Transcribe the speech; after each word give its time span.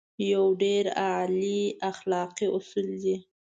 يو 0.31 0.43
ډېر 0.61 0.85
اعلی 1.09 1.61
اخلاقي 1.91 2.47
اصول 2.57 2.87
دی. 3.03 3.15